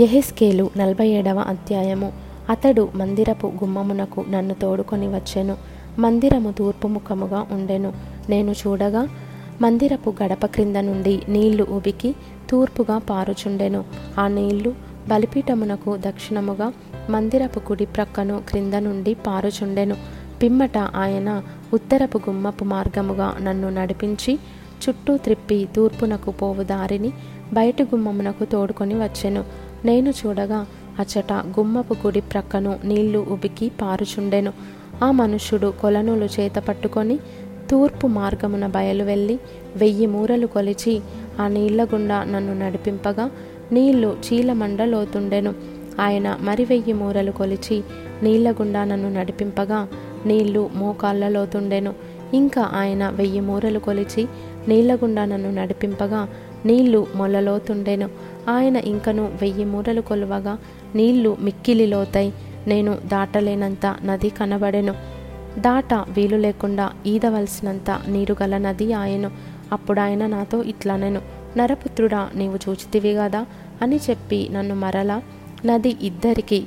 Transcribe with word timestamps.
ఎహెస్కేలు 0.00 0.70
నలభై 0.76 1.08
ఏడవ 1.08 1.38
అధ్యాయము. 1.38 2.12
అతడు 2.50 2.88
మందిరపు 2.94 3.46
గుమ్మమునకు 3.46 4.24
నన్ను 4.30 4.54
తోడుకొని 4.54 5.08
వచ్చెను. 5.08 5.56
మందిరము 5.98 6.52
తూర్పు 6.52 6.88
ముఖముగా 6.88 7.46
ఉండెను. 7.50 7.92
నేను 8.28 8.52
చూడగా 8.52 9.08
మందిరపు 9.62 10.14
గడప 10.22 10.46
క్రింద 10.46 10.76
నుండి 10.76 11.22
నీళ్ళు 11.28 11.64
ఉబికి 11.64 12.14
తూర్పుగా 12.50 12.98
పారుచుండెను. 12.98 13.84
ఆ 14.18 14.28
నీళ్ళు 14.28 14.74
బలిపీఠమునకు 15.08 15.96
దక్షిణముగా 15.96 16.72
మందిరపు 17.10 17.58
కుడి 17.58 17.86
ప్రక్కను 17.86 18.42
క్రింద 18.48 18.74
నుండి 18.74 19.14
పారుచుండెను. 19.14 19.96
పిమ్మట 20.42 20.78
ఆయన 20.78 21.42
ఉత్తరపు 21.74 22.18
గుమ్మపు 22.18 22.64
మార్గముగా 22.64 23.36
నన్ను 23.42 23.70
నడిపించి 23.70 24.38
చుట్టూ 24.88 25.16
త్రిప్పి 25.16 25.68
తూర్పునకు 25.76 26.30
పోవు 26.30 26.62
దారిని 26.62 27.12
బయటి 27.52 27.82
గుమ్మమునకు 27.82 28.44
తోడుకొని 28.44 28.94
వచ్చెను. 28.94 29.73
నేను 29.84 30.10
చూడగా 30.10 30.66
అచట 30.98 31.32
గుమ్మపు 31.32 31.94
గుడి 31.94 32.20
ప్రక్కను 32.20 32.78
నీళ్ళు 32.84 33.18
ఉబికి 33.30 33.72
పారుచుండెను. 33.82 34.52
ఆ 35.02 35.10
మనుష్యుడు 35.10 35.74
కొలనులు 35.82 36.24
చేత 36.24 36.56
పట్టుకొని 36.58 37.18
తూర్పు 37.70 38.06
మార్గమున 38.06 38.66
బయలు 38.66 39.04
వెళ్ళి 39.04 39.38
వెయ్యి 39.76 40.06
మూరలు 40.06 40.46
కొలిచి 40.46 41.02
ఆ 41.40 41.48
నీళ్ళ 41.48 41.84
గుండా 41.84 42.24
నన్ను 42.24 42.54
నడిపింపగా 42.54 43.30
నీళ్ళు 43.72 44.16
చీలమండలోతుండెను 44.26 45.54
ఆయన 46.00 46.38
మరి 46.40 46.64
వెయ్యి 46.64 46.92
మూరలు 46.92 47.30
కొలిచి 47.30 47.82
నీళ్ళ 48.22 48.50
గుండా 48.50 48.84
నన్ను 48.84 49.10
నడిపింపగా 49.12 49.88
నీళ్ళు 50.26 50.70
మోకాళ్ళలోతుండెను 50.74 51.92
ఇంకా 52.34 52.70
ఆయన 52.74 53.08
వెయ్యి 53.08 53.40
మూరలు 53.40 53.78
కొలిచి 53.78 54.22
నీళ్ళ 54.68 54.94
గుండా 54.94 55.24
నన్ను 55.24 55.50
నడిపింపగా 55.50 56.28
నీళ్ళు 56.66 57.06
మొలలోతుండెను 57.14 58.08
ఆయన 58.48 58.76
ఇంకను 58.76 59.22
వెయ్యి 59.40 59.64
మూరలు 59.64 60.00
కొలువగా 60.00 60.58
నీళ్ళు 60.94 61.36
మిక్కిలి 61.40 61.86
లోతై 61.86 62.32
నేను 62.66 62.98
దాటలేనంత 63.06 63.96
నది 64.04 64.28
కనబడెను. 64.28 64.94
దాట 65.58 65.94
వీలు 65.94 66.36
లేకుండా 66.36 66.92
ఈదవలసినంత 67.06 68.00
నీరు 68.08 68.36
గల 68.42 68.58
నది 68.58 68.92
ఆయను. 68.92 69.30
అప్పుడాయన 69.72 70.26
నాతో 70.26 70.62
ఇట్లనెను 70.62 71.20
నరపుత్రుడా 71.56 72.30
నీవు 72.34 72.58
చూచితివి 72.68 73.12
గదా? 73.12 73.46
అని 73.82 74.00
చెప్పి 74.10 74.48
నన్ను 74.52 74.74
మరలా 74.74 75.22
నది 75.66 75.96
ఇద్దరికి 76.02 76.64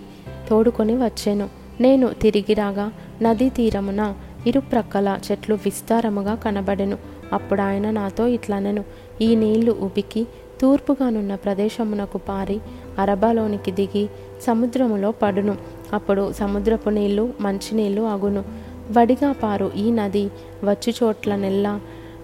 తోడుకొని 0.49 0.95
వచ్చాను. 0.95 1.49
నేను 1.81 2.07
తిరిగి 2.07 2.53
రాగా 2.53 2.91
నదీ 3.21 3.49
తీరమున 3.49 4.13
ఇరుప్రక్కల 4.47 5.19
చెట్లు 5.31 5.55
విస్తారముగా 5.55 6.35
కనబడెను. 6.35 6.97
అప్పుడు 7.33 7.61
ఆయన 7.61 7.91
నాతో 7.91 8.27
ఇట్లనెను. 8.27 8.83
ఈ 9.21 9.35
నీళ్ళు 9.35 9.71
ఉబికి 9.71 10.27
తూర్పుగానున్న 10.61 11.35
ప్రదేశమునకు 11.35 12.17
పారి 12.17 12.59
అరబాలోనికి 12.99 13.71
దిగి 13.71 14.09
సముద్రములో 14.41 15.11
పడును. 15.11 15.55
అప్పుడు 15.93 16.23
సముద్రపు 16.31 16.89
నీళ్ళు 16.89 17.33
మంచినీళ్ళు 17.41 18.01
అగును 18.01 18.43
వడిగా 18.91 19.31
పారు 19.31 19.71
ఈ 19.77 19.91
నది 19.91 20.25
వచ్చు 20.63 20.91
చోట్ల 20.99 21.35
నెల్లా 21.35 21.79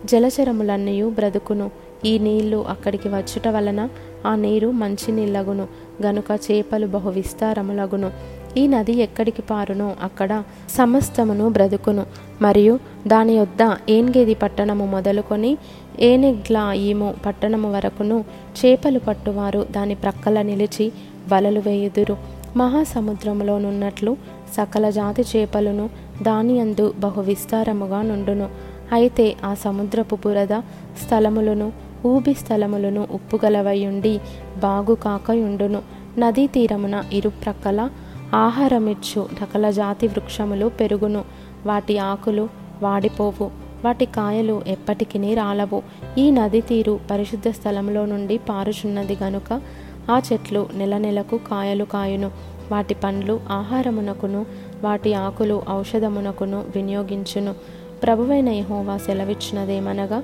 జలచరములన్నీ 0.06 1.03
బ్రతుకును. 1.03 1.72
ఈ 2.06 2.14
నీళ్ళు 2.20 2.66
అక్కడికి 2.70 3.08
వచ్చుట 3.08 3.48
వలన 3.48 3.81
ఆ 4.25 4.36
నీరు 4.36 4.72
మంచినీళ్ళగును 4.72 5.68
గనుక 6.02 6.25
చేపలు 6.45 6.88
బహు 6.88 7.09
విస్తారములగును. 7.09 8.09
ఈ 8.58 8.68
నది 8.68 8.92
ఎక్కడికి 8.92 9.42
పారునో 9.42 9.96
అక్కడ 10.04 10.44
సమస్తమును 10.70 11.50
బ్రతుకును. 11.50 12.06
మరియు 12.42 12.80
దాని 13.08 13.34
యొద్ద 13.38 13.76
ఏన్గేది 13.90 14.34
పట్టణము 14.34 14.86
మొదలుకొని 14.86 15.58
ఏనెగ్లాయిము 16.00 17.14
పట్టణము 17.26 17.72
వరకును 17.72 18.26
చేపలు 18.59 19.00
పట్టువారు 19.00 19.66
దాని 19.72 19.96
ప్రక్కల 19.96 20.42
నిలిచి 20.42 20.92
వలలు 21.34 21.59
వేయుదురు. 21.59 22.18
మహాసముద్రములోనున్నట్లు 22.58 24.18
సకల 24.58 24.90
జాతి 24.90 25.22
చేపలను 25.22 25.90
దాని 26.22 26.59
అందు 26.59 26.94
బహు 27.00 27.22
విస్తారముగా 27.22 28.02
నుండును. 28.02 28.50
అయితే 28.94 29.35
ఆ 29.46 29.53
సముద్రపు 29.53 30.16
బురద 30.16 30.53
స్థలములను 31.03 31.72
ఊబి 32.06 32.34
స్థలములను 32.34 33.08
ఉప్పుగలవయుండి 33.12 34.20
బాగు 34.58 34.96
కాకయుండును 34.96 35.81
నదీ 36.18 36.47
తీరమున 36.47 37.03
ఇరుప్రక్కల 37.14 37.90
ఆహారమిచ్చు 38.34 39.30
సకల 39.40 39.72
జాతి 39.72 40.08
వృక్షములు 40.08 40.68
పెరుగును. 40.68 41.24
వాటి 41.66 41.98
ఆకులు 41.98 42.50
వాడిపోవు 42.82 43.52
వాటి 43.86 44.06
కాయలు 44.06 44.62
ఎప్పటికీ 44.68 45.34
రాలవు. 45.34 45.82
ఈ 46.18 46.32
నది 46.32 46.62
తీరు 46.62 47.00
పరిశుద్ధ 47.12 47.50
స్థలంలో 47.50 48.06
నుండి 48.06 48.38
పారుచున్నది 48.38 49.18
గనుక 49.24 49.62
ఆ 50.12 50.22
చెట్లు 50.34 50.70
నెల 50.74 50.98
నెలకు 50.98 51.38
కాయలు 51.38 51.84
కాయును. 51.84 52.32
వాటి 52.72 52.94
పండ్లు 52.94 53.40
ఆహారమునకును 53.50 54.46
వాటి 54.84 55.14
ఆకులు 55.14 55.62
ఔషధమునకును 55.70 56.64
వినియోగించును. 56.76 57.56
ప్రభువైన 58.04 58.50
యహోవా 58.50 58.98
సెలవిచ్చినదేమనగా 58.98 60.24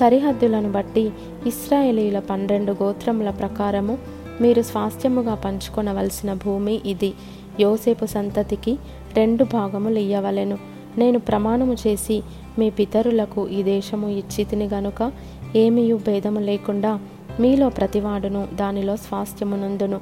సరిహద్దులను 0.00 0.72
బట్టి 0.72 1.10
ఇస్రాయేలీల 1.46 2.18
పన్నెండు 2.18 2.72
గోత్రముల 2.72 3.30
ప్రకారము 3.30 3.98
మీరు 4.40 4.62
స్వాస్థ్యముగా 4.62 5.34
పంచుకొనవలసిన 5.34 6.34
భూమి 6.34 6.80
ఇది. 6.86 7.12
యోసేపు 7.60 8.06
సంతతికి 8.06 8.78
రెండు 9.16 9.44
భాగములు 9.44 9.98
ఇయ్యవలెను. 9.98 10.58
నేను 10.98 11.18
ప్రమాణము 11.18 11.76
చేసి 11.86 12.22
మీ 12.58 12.70
పితరులకు 12.70 13.48
ఈ 13.48 13.62
దేశము 13.62 14.08
ఇచ్చితిని 14.08 14.68
గనుక 14.74 15.12
ఏమీయు 15.56 15.96
భేదము 15.96 16.40
లేకుండా 16.40 17.00
మీలో 17.40 17.68
ప్రతివాడును 17.68 18.48
దానిలో 18.54 18.96
స్వాస్థ్యమునందును 18.96 20.00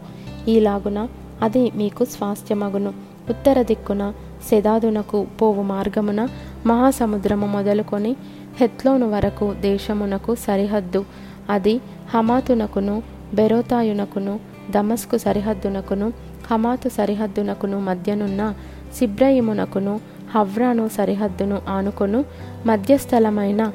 ఈలాగున 0.49 1.09
అది 1.43 1.71
మీకు 1.77 2.05
స్వాస్థ్యమగును. 2.05 2.93
ఉత్తర 3.31 3.63
దిక్కున 3.63 4.13
సెదాదునకు 4.51 5.27
పోవు 5.43 5.63
మార్గమున 5.63 6.29
మహాసముద్రము 6.67 7.47
మొదలుకొని 7.47 8.17
హెత్లోను 8.61 9.11
వరకు 9.11 9.55
దేశమునకు 9.61 10.35
సరిహద్దు. 10.35 11.05
అది 11.51 11.81
హమాతునకును 12.15 13.03
బెరోతాయునకును 13.35 14.41
దమస్కు 14.71 15.19
సరిహద్దునకును 15.19 16.13
హమాతు 16.51 16.89
సరిహద్దునకును 16.89 17.81
మధ్యనున్న 17.81 18.55
సిబ్రయిమునకును 18.99 20.01
హవ్రాను 20.35 20.89
సరిహద్దును 20.89 21.63
ఆనుకొను 21.69 22.25
మధ్యస్థలమైన 22.67 23.73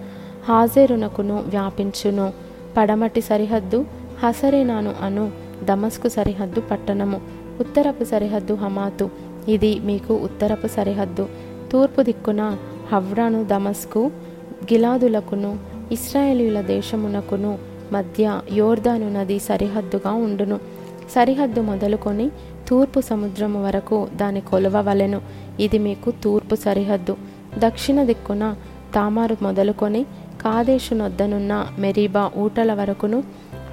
హాజేరునకును 0.49 1.43
వ్యాపించును. 1.47 2.33
పడమటి 2.77 3.21
సరిహద్దు 3.21 3.85
హసరేనాను 4.23 4.93
అను 5.01 5.31
దమస్కు 5.63 6.07
సరిహద్దు 6.07 6.61
పట్టణము. 6.61 7.21
ఉత్తరపు 7.59 8.03
సరిహద్దు 8.03 8.53
హమాతు. 8.53 9.09
ఇది 9.47 9.79
మీకు 9.79 10.13
ఉత్తరపు 10.13 10.67
సరిహద్దు. 10.67 11.29
తూర్పు 11.71 12.01
దిక్కున 12.01 12.57
హవ్రాను 12.91 13.43
దమస్కు 13.43 14.11
గిలాదులకును 14.63 15.57
ఇస్రాయేలీల 15.91 16.61
దేశమునకును 16.61 17.57
మధ్య 17.91 18.41
యోర్దాను 18.53 19.19
నది 19.19 19.39
సరిహద్దుగా 19.39 20.11
ఉండును. 20.11 20.59
సరిహద్దు 21.09 21.61
మొదలుకొని 21.61 22.29
తూర్పు 22.67 22.99
సముద్రము 22.99 23.65
వరకు 23.65 24.07
దాని 24.15 24.41
కొలవవలెను 24.41 25.21
ఇది 25.59 25.77
మీకు 25.77 26.13
తూర్పు 26.23 26.55
సరిహద్దు. 26.55 27.17
దక్షిణ 27.59 28.03
దిక్కున 28.03 28.55
తామారు 28.95 29.37
మొదలుకొని 29.41 30.03
కాదేశు 30.41 30.93
నొద్దనున్న 30.93 31.67
మెరీబా 31.79 32.31
ఊటల 32.37 32.73
వరకును 32.73 33.23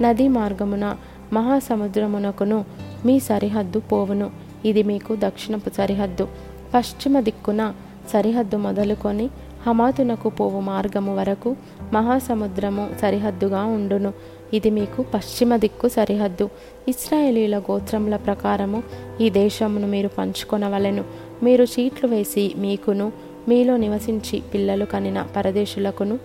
నదీ 0.03 0.29
మార్గమున 0.29 0.97
మహాసముద్రమునకును 1.33 2.65
మీ 3.07 3.21
సరిహద్దు 3.21 3.79
పోవును. 3.79 4.31
ఇది 4.65 4.83
మీకు 4.83 5.17
దక్షిణపు 5.17 5.71
సరిహద్దు. 5.77 6.29
పశ్చిమ 6.75 7.21
దిక్కున 7.21 7.73
సరిహద్దు 8.13 8.57
మొదలుకొని 8.57 9.31
హమాతునకు 9.67 10.29
పోవు 10.29 10.61
మార్గము 10.61 11.17
వరకు 11.17 11.57
మహాసముద్రము 11.93 12.91
సరిహద్దుగా 13.03 13.65
ఉండును. 13.65 14.13
ఇది 14.53 14.71
మీకు 14.71 15.05
పశ్చిమ 15.15 15.57
దిక్కు 15.57 15.89
సరిహద్దు. 15.89 16.51
ఇస్రాయేలీల 16.89 17.59
గోత్రముల 17.59 18.17
ప్రకారము 18.17 18.83
ఈ 19.21 19.31
దేశమును 19.31 19.87
మీరు 19.87 20.09
పంచుకొనవలెను. 20.09 21.05
మీరు 21.43 21.65
చీట్లు 21.65 22.09
వేసి 22.09 22.55
మీకును 22.57 23.13
మీలో 23.49 23.77
నివసించి 23.77 24.43
పిల్లలు 24.55 24.85
కనిన 24.85 25.27
పరదేశులకును 25.37 26.17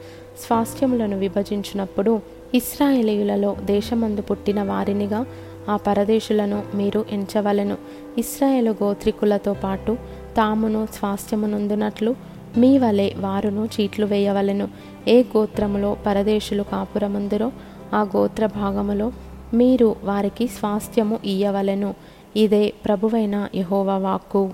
స్వాస్థ్యములను 0.45 1.19
విభజించినప్పుడు 1.19 2.21
ఇస్రాయేలీయులలో 2.53 3.55
దేశమందు 3.63 4.21
పుట్టిన 4.21 4.63
వారినిగా 4.63 5.25
ఆ 5.69 5.75
పరదేశులను 5.75 6.63
మీరు 6.75 7.05
ఎంచవలెను. 7.11 7.77
ఇస్రాయేలు 8.17 8.71
గోత్రికులతో 8.71 9.53
పాటు 9.53 9.97
తామును 10.37 10.87
స్వాస్థ్యమునందునట్లు 10.93 12.15
మీ 12.57 12.77
వలె 12.77 13.11
వారును 13.17 13.69
చీట్లు 13.81 14.05
వేయవలెను. 14.05 14.67
ఏ 15.07 15.23
గోత్రములో 15.23 15.97
పరదేశులు 16.05 16.63
కాపురముందురో 16.63 17.51
ఆ 17.93 18.01
గోత్ర 18.01 18.45
భాగములో 18.45 19.11
మీరు 19.53 19.95
వారికి 20.03 20.47
స్వాస్థ్యము 20.47 21.19
ఇయ్యవలెను. 21.25 21.93
ఇదే 22.35 22.73
ప్రభువైన 22.85 23.49
యహోవా 23.55 23.97
వాక్కు. 23.97 24.49